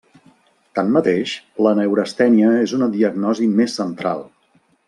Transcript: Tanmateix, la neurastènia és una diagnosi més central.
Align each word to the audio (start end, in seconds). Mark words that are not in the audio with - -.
Tanmateix, 0.79 1.33
la 1.67 1.75
neurastènia 1.81 2.57
és 2.65 2.75
una 2.81 2.91
diagnosi 2.99 3.51
més 3.61 3.81
central. 3.83 4.27